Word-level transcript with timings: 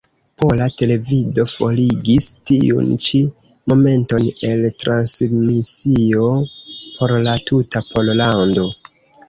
Pola 0.43 0.67
Televido 0.81 1.43
forigis 1.51 2.25
tiun 2.51 2.89
ĉi 3.09 3.21
momenton 3.73 4.27
el 4.49 4.67
transmisio 4.85 6.27
por 6.89 7.17
la 7.29 7.39
tuta 7.53 7.87
Pollando. 7.95 8.69